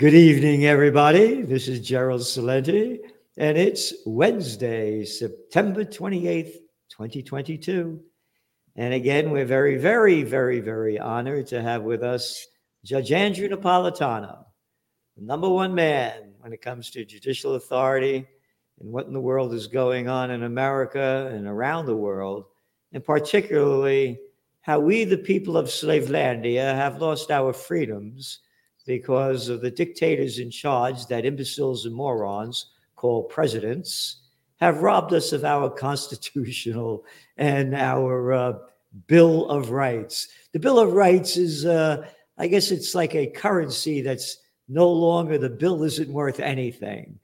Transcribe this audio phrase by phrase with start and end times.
[0.00, 1.42] Good evening, everybody.
[1.42, 3.00] This is Gerald Celente,
[3.36, 6.54] and it's Wednesday, September 28th,
[6.88, 8.00] 2022.
[8.76, 12.46] And again, we're very, very, very, very honored to have with us
[12.82, 14.46] Judge Andrew Napolitano,
[15.18, 18.26] the number one man when it comes to judicial authority
[18.80, 22.46] and what in the world is going on in America and around the world,
[22.94, 24.18] and particularly
[24.62, 28.38] how we, the people of Slavelandia, have lost our freedoms
[28.90, 34.22] because of the dictators in charge that imbeciles and morons call presidents
[34.58, 37.04] have robbed us of our constitutional
[37.36, 38.52] and our uh,
[39.06, 40.26] Bill of Rights.
[40.50, 42.04] The Bill of Rights is, uh,
[42.36, 47.16] I guess, it's like a currency that's no longer the bill isn't worth anything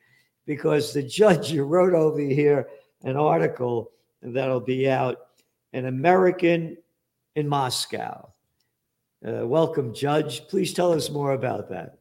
[0.47, 2.69] because the judge wrote over here
[3.03, 3.91] an article
[4.23, 5.17] that'll be out
[5.73, 6.77] an American
[7.35, 8.33] in Moscow.
[9.25, 10.47] Uh, welcome, Judge.
[10.49, 11.99] Please tell us more about that.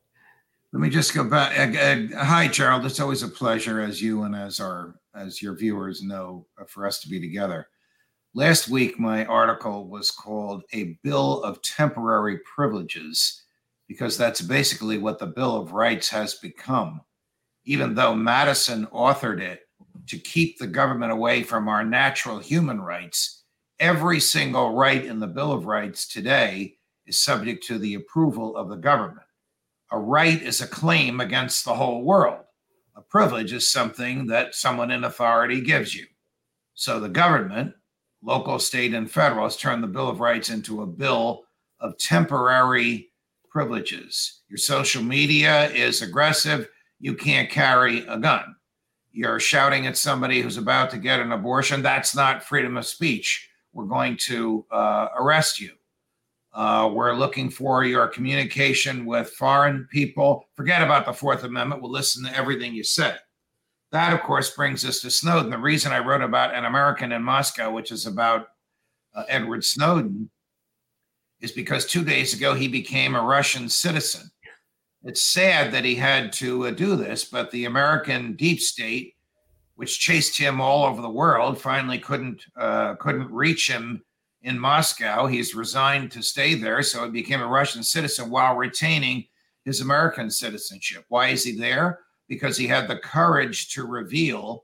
[0.74, 1.58] Let me just go back.
[1.58, 2.86] Uh, uh, hi, Gerald.
[2.86, 6.86] It's always a pleasure, as you and as our as your viewers know, uh, for
[6.86, 7.70] us to be together.
[8.34, 13.43] Last week, my article was called "A Bill of Temporary Privileges,"
[13.88, 16.99] because that's basically what the Bill of Rights has become.
[17.63, 19.62] Even though Madison authored it
[20.08, 23.43] to keep the government away from our natural human rights,
[23.80, 26.76] every single right in the Bill of Rights today
[27.06, 29.26] is subject to the approval of the government.
[29.92, 32.40] A right is a claim against the whole world.
[32.96, 36.06] A privilege is something that someone in authority gives you.
[36.74, 37.74] So the government,
[38.22, 41.44] local, state, and federal, has turned the Bill of Rights into a bill
[41.80, 43.10] of temporary
[43.50, 44.42] privileges.
[44.50, 46.70] Your social media is aggressive.
[47.00, 48.56] You can't carry a gun.
[49.12, 51.82] You're shouting at somebody who's about to get an abortion.
[51.82, 55.72] That's not freedom of speech we're going to uh, arrest you.
[56.56, 60.48] Uh, we're looking for your communication with foreign people.
[60.56, 61.82] Forget about the Fourth Amendment.
[61.82, 63.14] We'll listen to everything you say.
[63.92, 65.52] That, of course, brings us to Snowden.
[65.52, 68.48] The reason I wrote about an American in Moscow, which is about
[69.14, 70.30] uh, Edward Snowden,
[71.42, 74.32] is because two days ago he became a Russian citizen.
[75.04, 79.16] It's sad that he had to uh, do this, but the American deep state
[79.76, 84.02] which chased him all over the world, finally couldn't uh, couldn't reach him
[84.46, 85.28] in Moscow.
[85.28, 89.26] He's resigned to stay there, so he became a Russian citizen while retaining
[89.66, 91.04] his American citizenship.
[91.10, 92.00] Why is he there?
[92.30, 94.64] Because he had the courage to reveal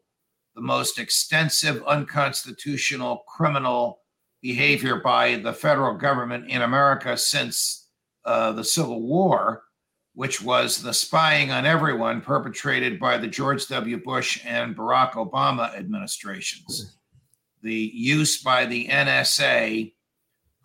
[0.55, 3.99] the most extensive unconstitutional criminal
[4.41, 7.89] behavior by the federal government in America since
[8.25, 9.63] uh, the Civil War
[10.13, 14.01] which was the spying on everyone perpetrated by the George W.
[14.03, 16.97] Bush and Barack Obama administrations.
[17.61, 19.93] The use by the NSA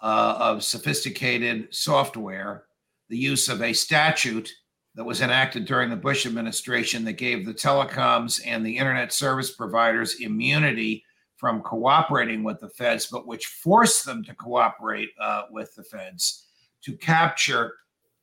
[0.00, 2.64] uh, of sophisticated software,
[3.08, 4.50] the use of a statute
[4.94, 9.52] that was enacted during the Bush administration that gave the telecoms and the internet service
[9.52, 11.04] providers immunity
[11.36, 16.46] from cooperating with the feds, but which forced them to cooperate uh, with the feds
[16.82, 17.74] to capture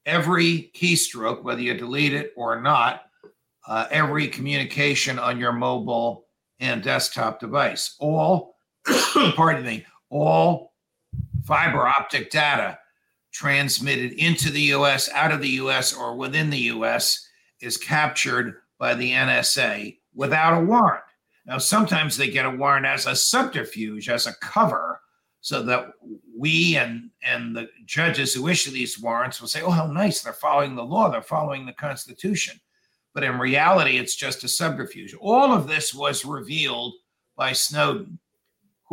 [0.05, 3.03] every keystroke, whether you delete it or not,
[3.67, 6.25] uh, every communication on your mobile
[6.59, 7.95] and desktop device.
[7.99, 8.52] All,
[9.35, 10.73] pardon me, all
[11.45, 12.77] fiber optic data
[13.31, 17.27] transmitted into the US, out of the US, or within the US
[17.61, 21.03] is captured by the NSA without a warrant.
[21.45, 25.01] Now, sometimes they get a warrant as a subterfuge, as a cover
[25.41, 25.87] so that
[26.37, 30.21] we and and the judges who issue these warrants will say, "Oh, how nice!
[30.21, 31.09] They're following the law.
[31.09, 32.59] They're following the Constitution."
[33.13, 35.13] But in reality, it's just a subterfuge.
[35.19, 36.93] All of this was revealed
[37.35, 38.19] by Snowden,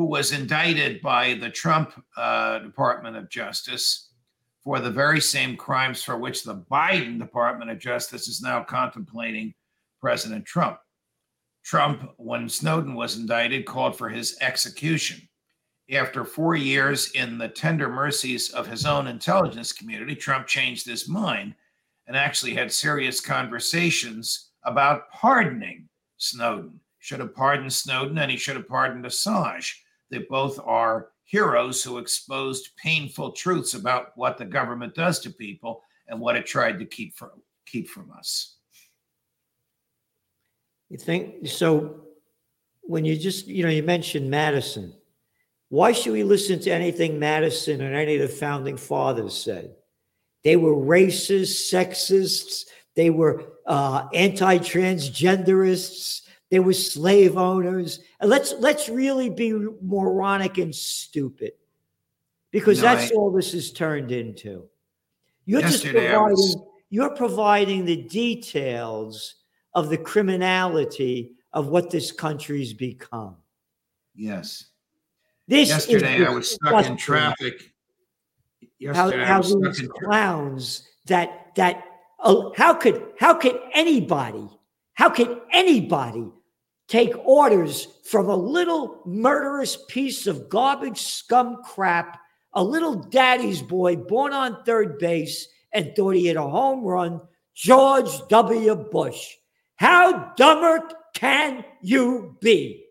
[0.00, 4.12] who was indicted by the Trump uh, Department of Justice
[4.64, 9.52] for the very same crimes for which the Biden Department of Justice is now contemplating
[10.00, 10.78] President Trump.
[11.62, 15.20] Trump, when Snowden was indicted, called for his execution
[15.92, 21.10] after four years in the tender mercies of his own intelligence community, Trump changed his
[21.10, 21.54] mind
[22.06, 26.80] and actually had serious conversations about pardoning Snowden.
[27.00, 29.74] Should have pardoned Snowden and he should have pardoned Assange.
[30.10, 35.82] They both are heroes who exposed painful truths about what the government does to people
[36.08, 37.30] and what it tried to keep from
[37.66, 38.56] keep from us.
[40.88, 42.00] You think so?
[42.82, 44.92] When you just you know you mentioned Madison,
[45.68, 49.76] why should we listen to anything Madison or any of the founding fathers said?
[50.42, 52.64] They were racist, sexists,
[52.96, 58.00] they were uh, anti-transgenderists, they were slave owners.
[58.20, 61.52] Let's let's really be moronic and stupid,
[62.50, 64.68] because no, that's I, all this is turned into.
[65.46, 66.30] You're just providing.
[66.30, 66.56] Was...
[66.90, 69.36] you're providing the details
[69.74, 73.36] of the criminality of what this country's become.
[74.14, 74.66] Yes.
[75.46, 77.72] This Yesterday I was stuck in traffic.
[78.92, 81.84] How, Yesterday how stuck these clowns that that
[82.18, 84.48] oh, how could how could anybody
[84.94, 86.30] how could anybody
[86.90, 92.20] take orders from a little murderous piece of garbage scum crap,
[92.52, 97.20] a little daddy's boy born on third base and thought he hit a home run,
[97.54, 98.74] George W.
[98.74, 99.36] Bush.
[99.76, 100.82] How dumber
[101.14, 102.86] can you be?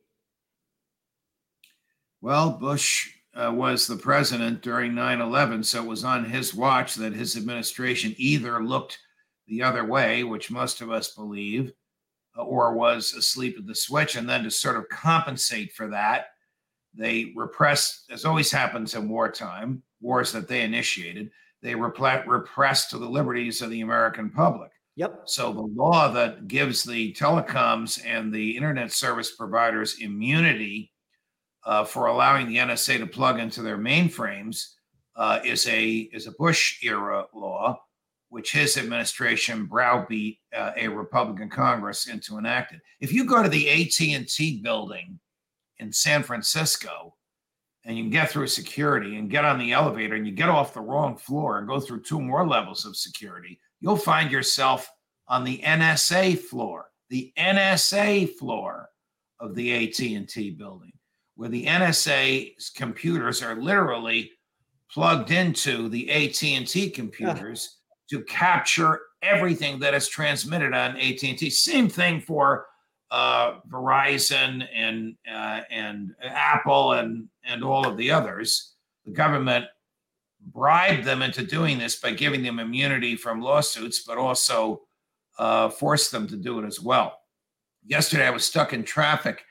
[2.22, 6.96] Well, Bush uh, was the president during 9 11, so it was on his watch
[6.96, 8.98] that his administration either looked
[9.48, 11.74] the other way, which most of us believe,
[12.44, 14.16] or was asleep at the switch.
[14.16, 16.28] And then to sort of compensate for that,
[16.94, 21.32] they repressed, as always happens in wartime, wars that they initiated,
[21.62, 24.72] they repressed to the liberties of the American public.
[24.96, 25.22] Yep.
[25.26, 30.92] So the law that gives the telecoms and the internet service providers immunity
[31.64, 34.74] uh, for allowing the NSA to plug into their mainframes
[35.16, 37.80] uh, is a is a Bush era law,
[38.30, 42.80] which his administration browbeat uh, a Republican Congress into enacted.
[43.00, 45.20] If you go to the AT and T building
[45.80, 47.16] in San Francisco,
[47.86, 50.74] and you can get through security and get on the elevator, and you get off
[50.74, 54.92] the wrong floor and go through two more levels of security, you'll find yourself
[55.28, 58.90] on the NSA floor, the NSA floor
[59.40, 60.92] of the AT&T building,
[61.36, 64.32] where the NSA's computers are literally
[64.92, 67.78] plugged into the AT&T computers
[68.10, 71.50] to capture everything that is transmitted on AT&T.
[71.50, 72.66] Same thing for
[73.12, 78.76] uh, Verizon and uh, and Apple and and all of the others.
[79.06, 79.66] The government
[80.54, 84.82] bribed them into doing this by giving them immunity from lawsuits, but also
[85.38, 87.20] uh, forced them to do it as well.
[87.86, 89.44] Yesterday, I was stuck in traffic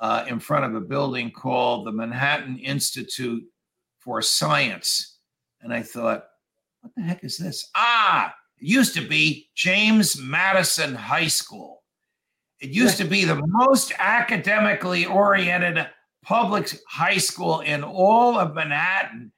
[0.00, 3.44] uh, in front of a building called the Manhattan Institute
[3.98, 5.18] for Science.
[5.60, 6.26] And I thought,
[6.86, 7.68] what the heck is this?
[7.74, 11.82] Ah, it used to be James Madison High School.
[12.60, 15.84] It used to be the most academically oriented
[16.22, 19.32] public high school in all of Manhattan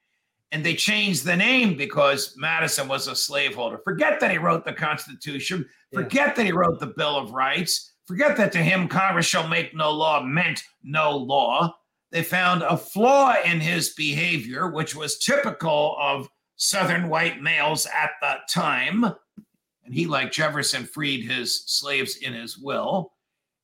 [0.51, 3.79] and they changed the name because Madison was a slaveholder.
[3.83, 5.65] Forget that he wrote the Constitution.
[5.91, 6.01] Yeah.
[6.01, 7.93] Forget that he wrote the Bill of Rights.
[8.05, 11.75] Forget that to him, Congress shall make no law meant no law.
[12.11, 16.27] They found a flaw in his behavior, which was typical of
[16.59, 19.05] Southern white males at that time.
[19.05, 23.13] And he, like Jefferson, freed his slaves in his will.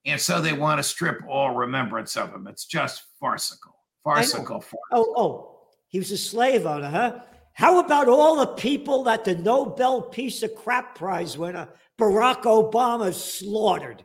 [0.06, 2.48] And so they want to strip all remembrance of him.
[2.48, 3.76] It's just farcical.
[4.04, 4.62] Farcical.
[4.62, 4.80] farcical.
[4.94, 7.20] Oh, oh, he was a slave owner, huh?
[7.54, 11.68] How about all the people that the Nobel Peace of Crap Prize winner
[12.00, 14.04] Barack Obama slaughtered?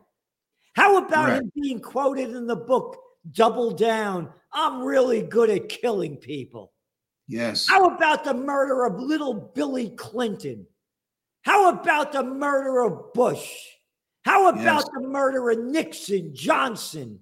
[0.74, 1.42] How about Right.
[1.42, 2.96] him being quoted in the book
[3.30, 4.32] Double Down?
[4.52, 6.72] I'm really good at killing people.
[7.30, 7.68] Yes.
[7.68, 10.66] How about the murder of little Billy Clinton?
[11.42, 13.48] How about the murder of Bush?
[14.24, 14.90] How about Yes.
[14.92, 17.20] the murder of Nixon, Johnson?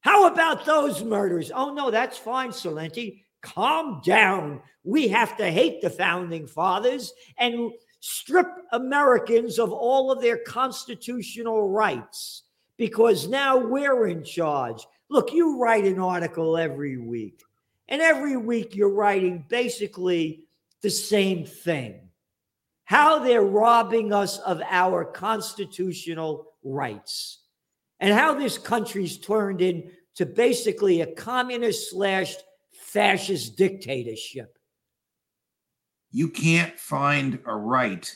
[0.00, 1.50] How about those murders?
[1.52, 3.24] Oh, no, that's fine, Celente.
[3.40, 4.60] Calm down.
[4.84, 11.70] We have to hate the founding fathers and strip Americans of all of their constitutional
[11.70, 12.42] rights
[12.76, 14.86] because now we're in charge.
[15.08, 17.42] Look, you write an article every week,
[17.88, 20.44] and every week you're writing basically
[20.82, 22.08] the same thing
[22.84, 27.40] how they're robbing us of our constitutional rights
[28.00, 32.34] and how this country's turned into basically a communist slash
[32.72, 34.56] fascist dictatorship.
[36.10, 38.14] you can't find a right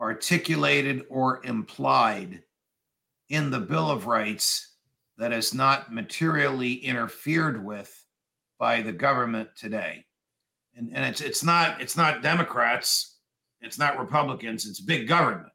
[0.00, 2.42] articulated or implied
[3.30, 4.74] in the Bill of Rights
[5.16, 8.04] that is not materially interfered with
[8.58, 10.04] by the government today.
[10.76, 13.18] And, and it's it's not it's not Democrats,
[13.60, 15.52] it's not Republicans, it's big government.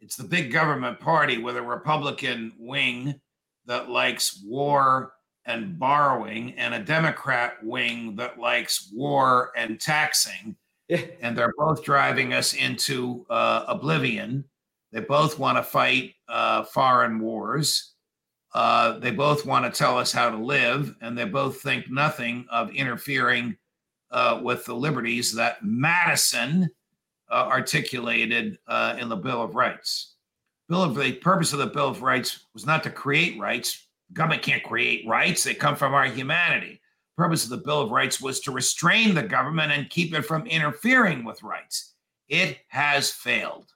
[0.00, 3.20] It's the big government party with a Republican wing
[3.66, 5.12] that likes war
[5.46, 10.56] and borrowing and a Democrat wing that likes war and taxing
[11.20, 14.44] and they're both driving us into uh, oblivion.
[14.92, 17.94] They both want to fight uh, foreign wars.
[18.56, 22.46] Uh, they both want to tell us how to live, and they both think nothing
[22.50, 23.54] of interfering
[24.10, 26.70] uh, with the liberties that Madison
[27.30, 30.14] uh, articulated uh, in the Bill of Rights.
[30.70, 33.88] Bill of the purpose of the Bill of Rights was not to create rights.
[34.14, 36.80] Government can't create rights; they come from our humanity
[37.16, 40.46] purpose of the Bill of Rights was to restrain the government and keep it from
[40.46, 41.94] interfering with rights.
[42.28, 43.72] It has failed.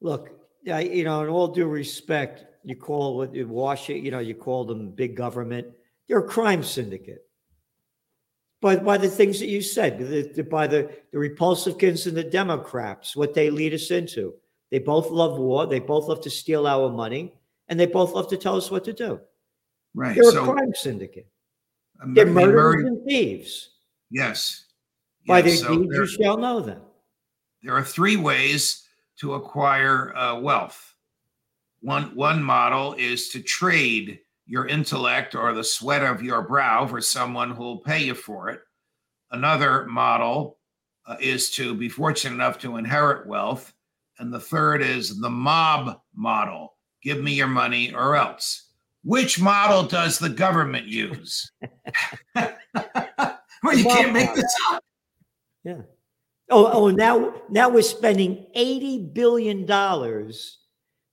[0.00, 0.30] Look,
[0.70, 4.18] I, you know, in all due respect, you call what you wash it, you know,
[4.18, 5.66] you call them big government.
[6.08, 7.24] They're a crime syndicate.
[8.60, 12.24] But by the things that you said, the, the, by the, the Republicans and the
[12.24, 14.34] Democrats, what they lead us into.
[14.70, 15.66] They both love war.
[15.66, 17.32] They both love to steal our money,
[17.68, 19.18] and they both love to tell us what to do.
[19.94, 20.14] Right.
[20.14, 21.26] They're so a crime syndicate.
[22.02, 23.70] Amer- They're the murderers and thieves.
[24.10, 24.66] yes.
[25.26, 26.80] By Yes, their so deeds you shall know them.
[27.62, 28.86] there are three ways
[29.18, 30.89] to acquire uh, wealth.
[31.80, 37.00] One one model is to trade your intellect or the sweat of your brow for
[37.00, 38.60] someone who will pay you for it.
[39.30, 40.58] Another model
[41.06, 43.72] uh, is to be fortunate enough to inherit wealth,
[44.18, 48.66] and the third is the mob model: give me your money or else.
[49.02, 51.50] Which model does the government use?
[52.34, 52.58] well,
[53.74, 54.84] you can't make this up.
[55.64, 55.82] Yeah.
[56.50, 60.59] Oh, oh, now now we're spending eighty billion dollars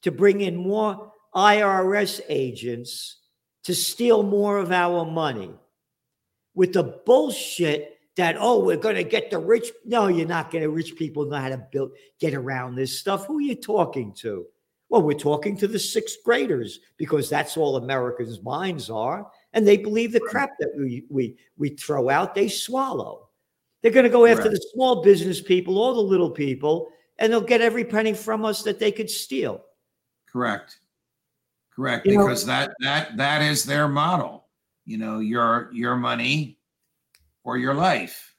[0.08, 3.18] to bring in more IRS agents
[3.64, 5.52] to steal more of our money
[6.56, 9.68] with the bullshit that oh we're going to get the rich.
[9.86, 10.70] No, you're not going to.
[10.70, 13.28] Rich people know how to build get around this stuff.
[13.28, 14.46] Who are you talking to?
[14.90, 19.78] Well, we're talking to the sixth graders because that's all Americans' minds are, and they
[19.78, 22.34] believe the crap that we we we throw out.
[22.34, 23.28] They swallow.
[23.84, 24.52] They're going to go after Right.
[24.52, 26.88] the small business people, all the little people,
[27.20, 29.62] and they'll get every penny from us that they could steal.
[30.38, 30.80] Correct.
[31.76, 32.06] Correct.
[32.06, 34.46] You know- because that that that is their model.
[34.86, 36.60] You know, your your money
[37.44, 38.36] or your life.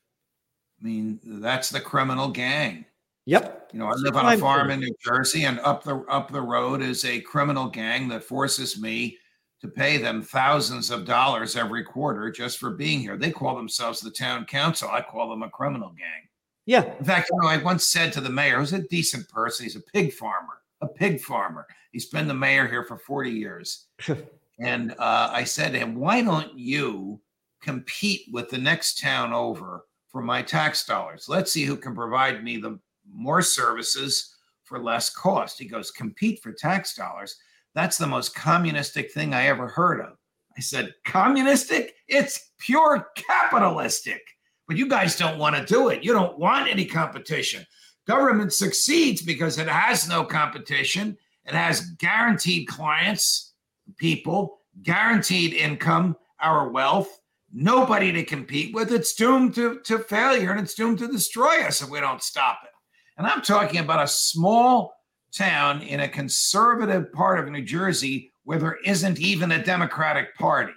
[0.80, 2.84] I mean, that's the criminal gang.
[3.26, 3.70] Yep.
[3.72, 6.40] You know, I live on a farm in New Jersey, and up the up the
[6.40, 9.18] road is a criminal gang that forces me
[9.60, 13.16] to pay them thousands of dollars every quarter just for being here.
[13.16, 14.88] They call themselves the town council.
[14.88, 16.28] I call them a criminal gang.
[16.64, 16.96] Yeah.
[16.96, 19.74] In fact, you know, I once said to the mayor, who's a decent person, he's
[19.74, 21.66] a pig farmer, a pig farmer.
[21.92, 23.86] He's been the mayor here for 40 years.
[24.60, 27.20] and uh, I said to him, why don't you
[27.62, 31.28] compete with the next town over for my tax dollars?
[31.28, 32.78] Let's see who can provide me the
[33.10, 35.58] more services for less cost.
[35.58, 37.36] He goes, compete for tax dollars.
[37.74, 40.16] That's the most communistic thing I ever heard of.
[40.56, 41.94] I said, communistic?
[42.08, 44.20] It's pure capitalistic.
[44.66, 46.04] But you guys don't want to do it.
[46.04, 47.64] You don't want any competition.
[48.08, 51.18] Government succeeds because it has no competition.
[51.44, 53.52] It has guaranteed clients,
[53.98, 57.20] people, guaranteed income, our wealth,
[57.52, 58.92] nobody to compete with.
[58.92, 62.60] It's doomed to, to failure and it's doomed to destroy us if we don't stop
[62.64, 62.70] it.
[63.18, 64.94] And I'm talking about a small
[65.30, 70.72] town in a conservative part of New Jersey where there isn't even a Democratic Party.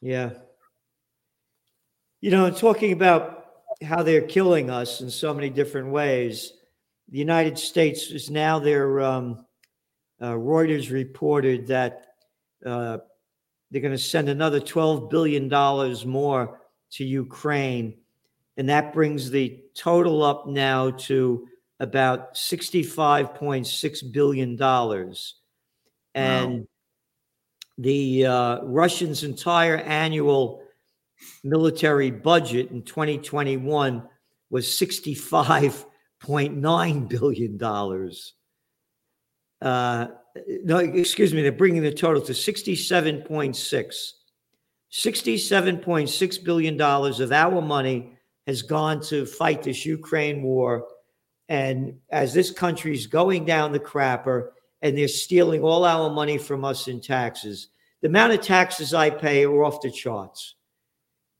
[0.00, 0.30] Yeah.
[2.20, 3.41] You know, talking about
[3.84, 6.52] how they're killing us in so many different ways,
[7.08, 9.44] the United States is now their um,
[10.20, 12.06] uh, Reuters reported that
[12.64, 12.98] uh,
[13.70, 15.48] they're going to send another $12 billion
[16.08, 16.60] more
[16.92, 17.98] to Ukraine.
[18.56, 21.48] And that brings the total up now to
[21.80, 25.14] about $65.6 billion.
[26.14, 26.68] And
[27.78, 30.61] the uh, Russians' entire annual
[31.44, 34.02] military budget in 2021
[34.50, 37.62] was $65.9 billion.
[39.60, 40.06] Uh,
[40.64, 44.12] no, excuse me, they're bringing the total to 67.6.
[44.92, 48.12] $67.6 billion of our money
[48.46, 50.86] has gone to fight this Ukraine war.
[51.48, 54.48] And as this country's going down the crapper
[54.82, 57.68] and they're stealing all our money from us in taxes,
[58.00, 60.56] the amount of taxes I pay are off the charts.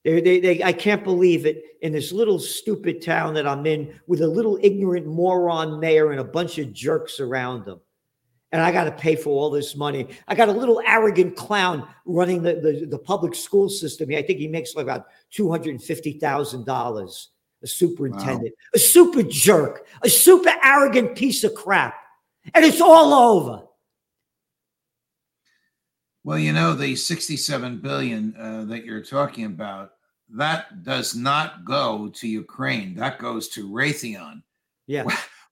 [0.05, 3.95] They, they, they, I can't believe it in this little stupid town that I'm in
[4.07, 7.81] with a little ignorant moron mayor and a bunch of jerks around them.
[8.51, 10.09] And I got to pay for all this money.
[10.29, 14.11] I got a little arrogant clown running the, the, the public school system.
[14.11, 17.27] I think he makes like about $250,000,
[17.63, 21.95] a superintendent, a super jerk, a super arrogant piece of crap.
[22.55, 23.63] And it's all over.
[26.25, 29.93] Well, you know, the 67 billion uh, that you're talking about,
[30.29, 32.95] that does not go to Ukraine.
[32.95, 34.43] That goes to Raytheon.
[34.87, 35.05] Yeah.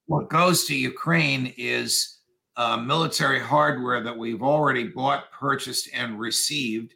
[0.07, 2.19] What goes to Ukraine is
[2.57, 6.95] uh, military hardware that we've already bought, purchased, and received,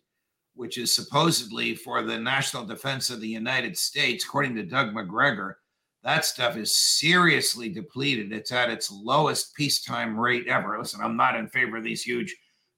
[0.55, 4.25] which is supposedly for the national defense of the United States.
[4.25, 5.59] According to Doug Macgregor,
[6.03, 8.33] that stuff is seriously depleted.
[8.33, 10.79] It's at its lowest peacetime rate ever.
[10.79, 12.35] Listen, I'm not in favor of these huge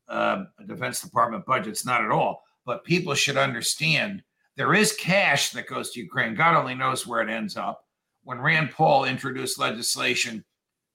[0.08, 2.44] uh, Defense Department budgets, not at all.
[2.64, 4.22] But people should understand
[4.56, 6.34] there is cash that goes to Ukraine.
[6.34, 7.84] God only knows where it ends up.
[8.24, 10.44] when Rand Paul introduced legislation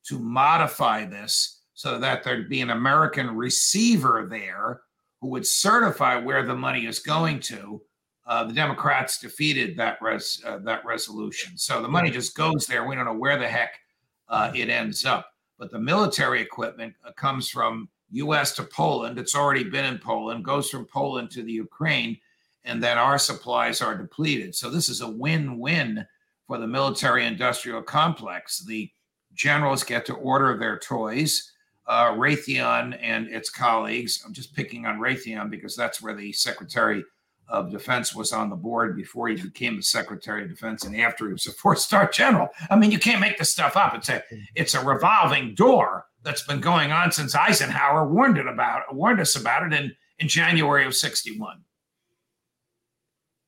[0.03, 4.81] to modify this so that there'd be an American receiver there
[5.21, 7.81] who would certify where the money is going to.
[8.25, 12.85] Uh, the Democrats defeated that res uh, that resolution, so the money just goes there.
[12.85, 13.79] We don't know where the heck
[14.27, 15.27] uh, it ends up.
[15.57, 18.53] But the military equipment uh, comes from U.S.
[18.55, 19.17] to Poland.
[19.17, 22.17] It's already been in Poland, goes from Poland to the Ukraine,
[22.63, 24.55] and then our supplies are depleted.
[24.55, 26.05] So this is a win-win
[26.47, 28.59] for the military-industrial complex.
[28.59, 28.91] The
[29.33, 31.51] generals get to order their toys.
[31.87, 34.23] Uh, Raytheon and its colleagues.
[34.25, 37.03] I'm just picking on Raytheon because that's where the Secretary
[37.47, 41.27] of Defense was on the board before he became the Secretary of Defense and after
[41.27, 42.49] he was a four-star general.
[42.69, 43.95] I mean, you can't make this stuff up.
[43.95, 44.23] It's a
[44.55, 49.35] it's a revolving door that's been going on since Eisenhower warned it about warned us
[49.35, 51.61] about it in, in January of 61.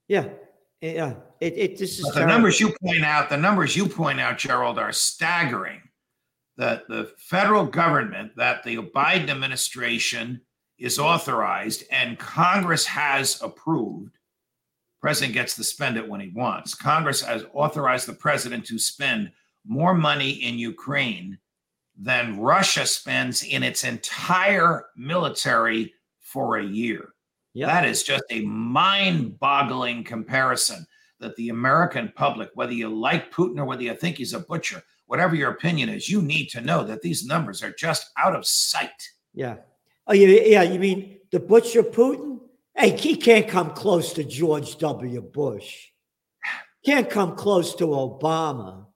[0.08, 0.30] Yeah.
[0.82, 1.16] Yeah.
[1.40, 4.80] It, it this is the numbers you point out, the numbers you point out, Gerald,
[4.80, 5.82] are staggering.
[6.56, 10.42] That the federal government, that the Biden administration
[10.78, 14.18] is authorized and Congress has approved.
[15.02, 16.76] President gets to spend it when he wants.
[16.76, 19.32] Congress has authorized the president to spend
[19.66, 21.40] more money in Ukraine
[21.98, 27.10] than Russia spends in its entire military for a year.
[27.54, 27.70] Yep.
[27.70, 30.86] That is just a mind boggling comparison
[31.20, 34.82] that the American public, whether you like Putin or whether you think he's a butcher,
[35.06, 38.46] whatever your opinion is, you need to know that these numbers are just out of
[38.46, 39.10] sight.
[39.34, 39.58] Yeah.
[40.08, 40.28] Oh, yeah.
[40.28, 40.64] Yeah.
[40.64, 42.40] You mean the butcher Putin?
[42.76, 45.22] Hey, he can't come close to George W.
[45.22, 45.90] Bush.
[46.84, 48.88] Can't come close to Obama.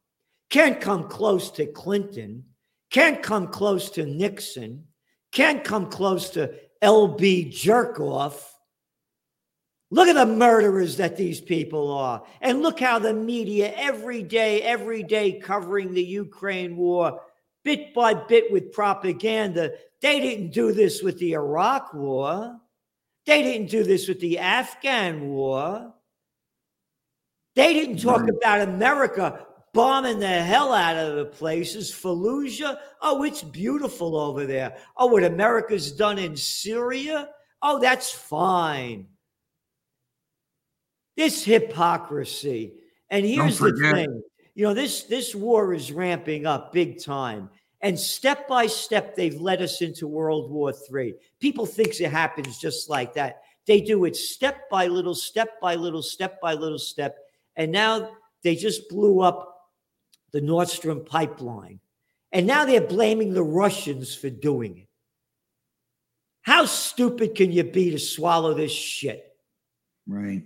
[0.50, 2.44] Can't come close to Clinton.
[2.90, 4.86] Can't come close to Nixon.
[5.32, 8.42] Can't come close to LB Jerkoff.
[9.90, 12.24] Look at the murderers that these people are.
[12.42, 17.22] And look how the media every day, every day covering the Ukraine war,
[17.64, 19.74] bit by bit with propaganda.
[20.02, 22.58] They didn't do this with the Iraq war.
[23.26, 25.94] They didn't do this with the Afghan war.
[27.56, 31.92] They didn't talk about America bombing the hell out of the places.
[31.92, 34.78] Fallujah, oh, it's beautiful over there.
[34.96, 37.30] Oh, what America's done in Syria,
[37.62, 39.08] oh, that's fine.
[41.16, 42.74] This hypocrisy.
[43.10, 44.22] And here's the thing
[44.58, 47.48] you know, this, this war is ramping up big time.
[47.82, 51.14] And step by step, they've led us into World War III.
[51.40, 53.44] People think it happens just like that.
[53.68, 57.20] They do it step by little, step by little, step by little step.
[57.56, 58.10] And now
[58.44, 59.57] they just blew up
[60.32, 61.80] the Nord Stream pipeline.
[62.32, 64.88] And now they're blaming the Russians for doing it.
[66.42, 69.36] How stupid can you be to swallow this shit?
[70.08, 70.44] Right.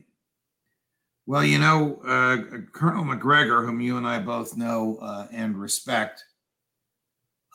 [1.28, 2.38] Well, you know, uh,
[2.72, 6.24] Colonel Macgregor, whom you and I both know uh, and respect,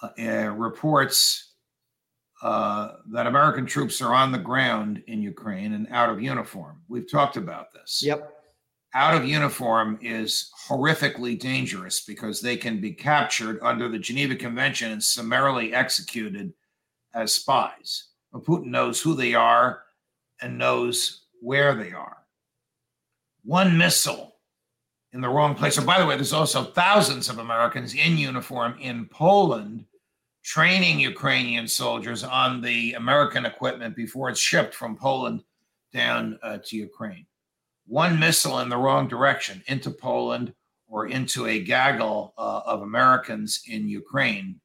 [0.02, 1.54] uh, uh reports
[2.42, 6.80] uh, that American troops are on the ground in Ukraine and out of uniform.
[6.88, 8.02] We've talked about this.
[8.04, 8.36] Yep
[8.96, 14.90] out of uniform is horrifically dangerous because they can be captured under the Geneva Convention
[14.90, 16.54] and summarily executed
[17.14, 18.04] as spies.
[18.32, 19.82] But Putin knows who they are
[20.40, 22.16] and knows where they are.
[23.44, 24.37] One missile
[25.12, 25.74] in the wrong place.
[25.74, 29.85] So, by the way, there's also thousands of Americans in uniform in Poland
[30.42, 35.44] training Ukrainian soldiers on the American equipment before it's shipped from Poland
[35.92, 37.26] down uh, to Ukraine
[37.87, 40.53] one missile in the wrong direction into Poland
[40.88, 44.61] or into a gaggle uh, of Americans in Ukraine.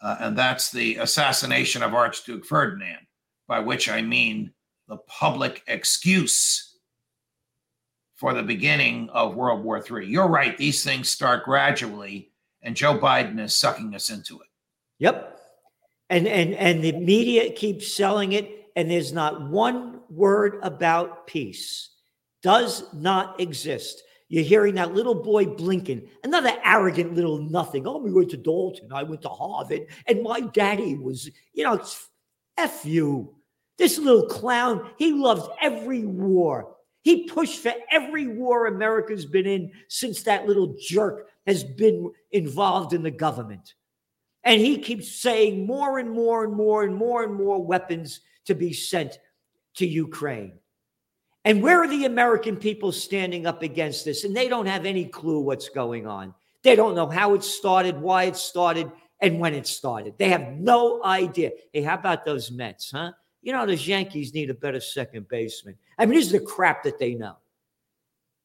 [0.00, 3.06] Uh, and that's the assassination of Archduke Ferdinand,
[3.46, 4.52] by which I mean
[4.88, 6.78] the public excuse
[8.16, 10.06] for the beginning of World War III.
[10.06, 14.48] You're right, these things start gradually, and Joe Biden is sucking us into it.
[14.98, 15.38] Yep.
[16.08, 21.90] And and and the media keeps selling it, and there's not one word about peace
[22.42, 24.02] does not exist.
[24.28, 27.86] You're hearing that little boy Blinken, another arrogant little nothing.
[27.86, 28.92] Oh, we went to Dalton.
[28.92, 29.86] I went to Harvard.
[30.06, 31.82] And my daddy was, you know,
[32.56, 33.34] F you.
[33.76, 36.76] This little clown, he loves every war.
[37.02, 42.92] He pushed for every war America's been in since that little jerk has been involved
[42.92, 43.74] in the government.
[44.44, 48.54] And he keeps saying more and more and more and more and more weapons to
[48.54, 49.18] be sent
[49.76, 50.59] to Ukraine.
[51.44, 54.24] And where are the American people standing up against this?
[54.24, 56.34] And they don't have any clue what's going on.
[56.62, 60.14] They don't know how it started, why it started, and when it started.
[60.18, 61.52] They have no idea.
[61.72, 63.12] Hey, how about those Mets, huh?
[63.42, 65.76] You know, those Yankees need a better second baseman.
[65.98, 67.36] I mean, this is the crap that they know.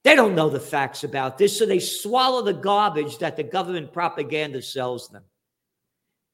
[0.03, 3.91] They don't know the facts about this, so they swallow the garbage that the government
[3.91, 5.23] propaganda sells them.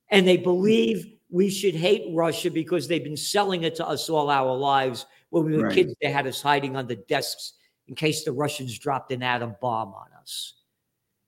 [0.09, 4.29] And they believe we should hate Russia because they've been selling it to us all
[4.29, 5.05] our lives.
[5.31, 5.73] When we were Right.
[5.73, 7.53] kids, they had us hiding under desks
[7.87, 10.53] in case the Russians dropped an atom bomb on us.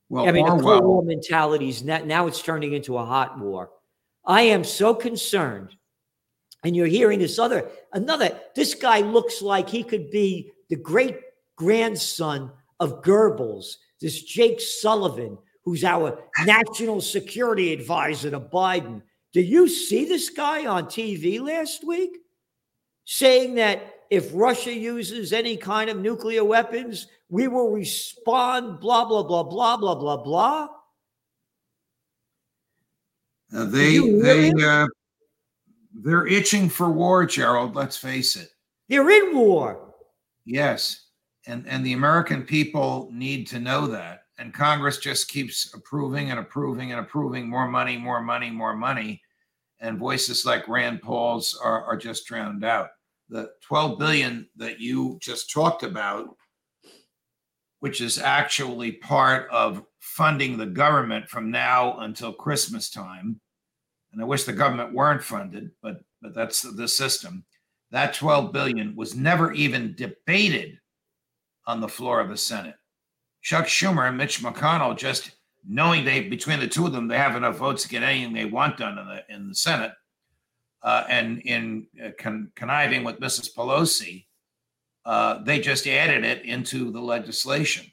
[0.09, 2.97] Well, I mean, the Orwell, oh, Cold War mentality is now, now it's turning into
[2.97, 3.71] a hot war.
[4.25, 5.75] I am so concerned.
[6.63, 11.17] And you're hearing this other, another, this guy looks like he could be the great
[11.57, 19.01] grandson of Goebbels, this Jake Sullivan, who's our national security advisor to Biden.
[19.33, 22.17] Did you see this guy on TV last week
[23.05, 29.23] saying that if Russia uses any kind of nuclear weapons, we will respond, blah, blah,
[29.23, 30.67] blah, blah, blah, blah, blah.
[33.55, 34.87] uh, they they uh,
[35.93, 37.75] they're itching for war, Gerald.
[37.75, 38.49] Let's face it.
[38.89, 39.93] They're in war.
[40.45, 41.07] Yes,
[41.45, 44.21] and and the American people need to know that.
[44.39, 49.21] And Congress just keeps approving and approving and approving more money, more money, more money,
[49.83, 52.87] and voices like Rand Paul's are, are just drowned out.
[53.29, 56.35] The 12 billion that you just talked about,
[57.81, 63.39] which is actually part of funding the government from now until Christmas time,
[64.13, 67.43] and I wish the government weren't funded, but but that's the system
[67.91, 70.79] that 12 billion was never even debated
[71.67, 72.75] on the floor of the Senate.
[73.41, 75.31] Chuck Schumer and Mitch McConnell just
[75.67, 78.45] knowing they between the two of them they have enough votes to get anything they
[78.45, 79.93] want done in the in the Senate,
[80.81, 83.53] uh, and in uh, con- conniving with Mrs.
[83.53, 84.25] Pelosi,
[85.05, 87.85] uh, they just added it into the legislation.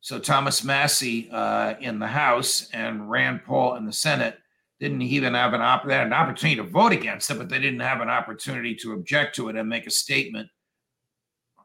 [0.00, 4.36] So Thomas Massie uh, in the House and Rand Paul in the Senate
[4.78, 8.02] didn't even have an op- an opportunity to vote against it, but they didn't have
[8.02, 10.48] an opportunity to object to it and make a statement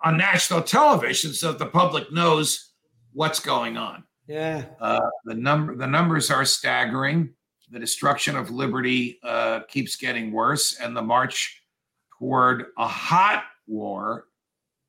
[0.04, 2.72] on national television so that the public knows
[3.12, 4.04] what's going on.
[4.30, 4.66] Yeah.
[4.80, 7.34] Uh, the number the numbers are staggering.
[7.72, 11.64] The destruction of liberty uh, keeps getting worse, and the march
[12.20, 14.28] toward a hot war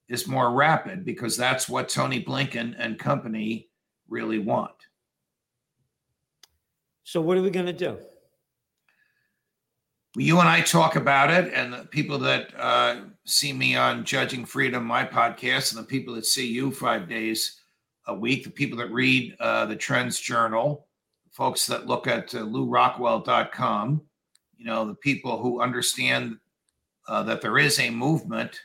[0.08, 3.70] is more rapid because that's what Tony Blinken and company
[4.10, 4.74] really want.
[7.04, 7.96] So what are we going to do?
[10.16, 14.44] you and I talk about it, and the people that uh, see me on Judging
[14.44, 17.59] Freedom, my podcast, and the people that see you five days
[18.06, 20.86] a week, the people that read uh, the Trends Journal,
[21.30, 24.02] folks that look at uh, LewRockwell.com,
[24.56, 26.36] you know, the people who understand
[27.08, 28.60] uh, that there is a movement.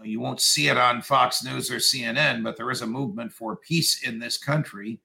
[0.00, 3.32] Uh, you won't see it on Fox News or CNN, but there is a movement
[3.32, 5.00] for peace in this country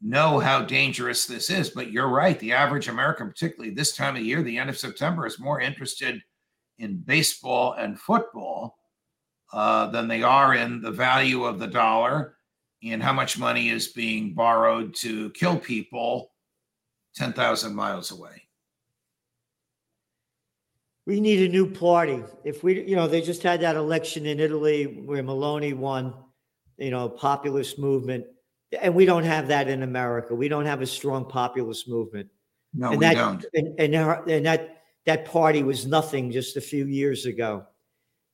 [0.00, 1.70] know how dangerous this is.
[1.70, 2.38] But you're right.
[2.38, 6.22] The average American, particularly this time of year, the end of September, is more interested
[6.78, 8.78] in baseball and football
[9.52, 12.36] uh, than they are in the value of the dollar
[12.82, 16.32] and how much money is being borrowed to kill people
[17.16, 18.42] 10,000 miles away.
[21.06, 22.22] We need a new party.
[22.44, 26.14] If we, you know, they just had that election in Italy where Meloni won,
[26.78, 28.24] you know, populist movement
[28.80, 30.34] and we don't have that in America.
[30.34, 32.28] We don't have a strong populist movement.
[32.72, 33.44] No, and we that, don't.
[33.54, 33.94] And, and,
[34.30, 37.66] and that that party was nothing just a few years ago,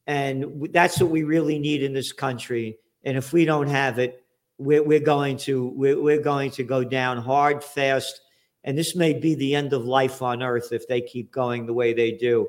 [0.06, 2.78] and that's what we really need in this country.
[3.04, 4.24] And if we don't have it,
[4.58, 8.20] we're, we're going to we're, we're going to go down hard, fast,
[8.64, 11.74] and this may be the end of life on Earth if they keep going the
[11.74, 12.48] way they do,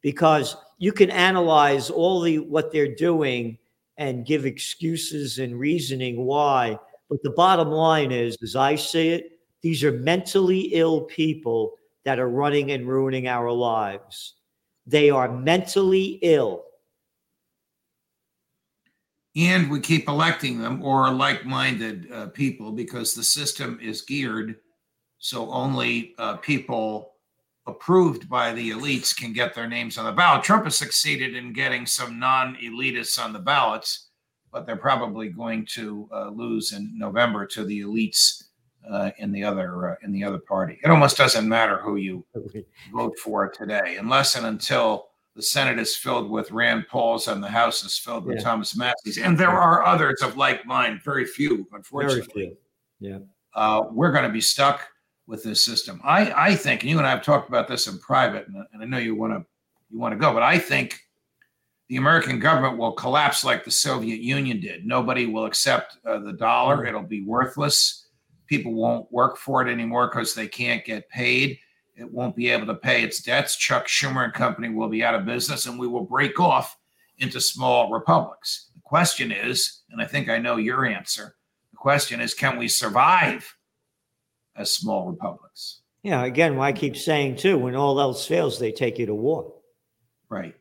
[0.00, 3.58] because you can analyze all the what they're doing
[3.98, 6.78] and give excuses and reasoning why
[7.12, 11.74] but the bottom line is, as I see it, these are mentally ill people
[12.06, 14.36] that are running and ruining our lives.
[14.86, 16.64] They are mentally ill.
[19.34, 24.56] And we keep electing them or like minded uh, people because the system is geared
[25.18, 27.12] so only uh, people
[27.66, 30.42] approved by the elites can get their names on the ballot.
[30.42, 34.08] Trump has succeeded in getting some non elitists on the ballots
[34.52, 38.44] but they're probably going to uh, lose in November to the elites
[38.88, 40.78] uh, in the other uh, in the other party.
[40.84, 42.24] It almost doesn't matter who you
[42.92, 47.48] vote for today, unless and until the Senate is filled with Rand Pauls and the
[47.48, 48.42] House is filled with Yeah.
[48.42, 52.22] Thomas Massie's, and there are others of like mind, very few, unfortunately.
[52.34, 52.56] Very few.
[53.00, 53.18] Yeah.
[53.54, 54.86] Uh, we're going to be stuck
[55.26, 56.00] with this system.
[56.04, 58.82] I I think, and you and I have talked about this in private, and, and
[58.82, 59.46] I know you want to
[59.90, 61.00] you want to go, but I think
[61.88, 64.86] the American government will collapse like the Soviet Union did.
[64.86, 66.86] Nobody will accept uh, the dollar.
[66.86, 68.06] It'll be worthless.
[68.46, 71.58] People won't work for it anymore because they can't get paid.
[72.02, 73.54] It won't be able to pay its debts.
[73.54, 76.76] Chuck Schumer and company will be out of business, and we will break off
[77.18, 78.70] into small republics.
[78.74, 81.36] The question is, and I think I know your answer.
[81.70, 83.56] The question is, can we survive
[84.56, 85.82] as small republics?
[86.02, 89.54] Yeah, again, I keep saying too, when all else fails, they take you to war.
[90.28, 90.56] Right.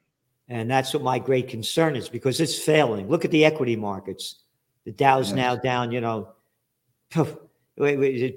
[0.47, 3.09] And that's what my great concern is because it's failing.
[3.09, 4.43] Look at the equity markets.
[4.85, 5.35] The Dow's Yes.
[5.35, 6.29] now down, you know,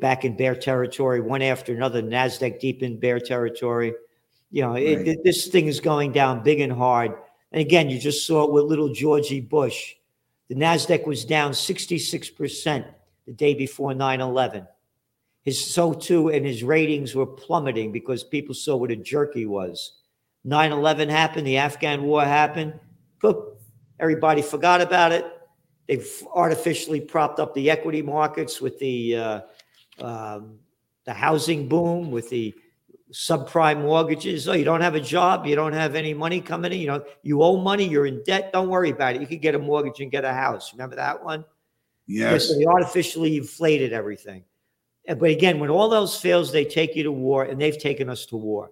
[0.01, 2.03] back in bear territory, one after another.
[2.03, 3.95] NASDAQ deep in bear territory.
[4.51, 5.07] You know, Right.
[5.09, 7.13] it- this thing is going down big and hard.
[7.53, 9.95] And again, you just saw it with little Georgie Bush.
[10.49, 12.87] The NASDAQ was down 66%
[13.27, 14.67] the day before 9 11.
[15.43, 19.47] His so too, and his ratings were plummeting because people saw what a jerk he
[19.47, 19.93] was.
[20.45, 22.75] 9 11 happened, the Afghan war happened.
[23.23, 23.57] Boop,
[24.01, 25.27] everybody forgot about it.
[25.87, 29.41] They've artificially propped up the equity markets with the uh,
[30.01, 30.59] um,
[31.05, 32.55] the housing boom, with the
[33.13, 34.49] subprime mortgages.
[34.49, 36.79] Oh, you don't have a job, you don't have any money coming in.
[36.79, 38.53] You know, you owe money, you're in debt.
[38.53, 39.21] Don't worry about it.
[39.21, 40.73] You could get a mortgage and get a house.
[40.73, 41.45] Remember that one?
[42.07, 42.49] Yes.
[42.49, 44.45] So they artificially inflated everything.
[45.07, 48.25] But again, when all else fails, they take you to war, and they've taken us
[48.27, 48.71] to war.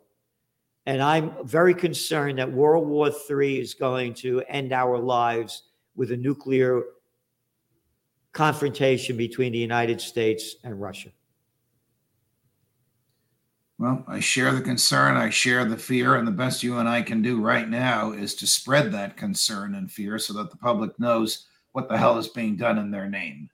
[0.86, 6.10] And I'm very concerned that World War III is going to end our lives with
[6.10, 6.82] a nuclear
[8.32, 11.10] confrontation between the United States and Russia.
[13.78, 15.16] Well, I share the concern.
[15.16, 16.14] I share the fear.
[16.14, 19.74] And the best you and I can do right now is to spread that concern
[19.74, 23.08] and fear so that the public knows what the hell is being done in their
[23.08, 23.50] name.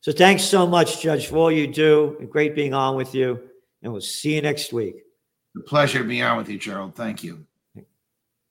[0.00, 2.28] So thanks so much, Judge, for all you do.
[2.30, 3.40] Great being on with you.
[3.82, 5.02] And we'll see you next week.
[5.56, 6.94] A pleasure to be on with you, Gerald.
[6.94, 7.45] Thank you.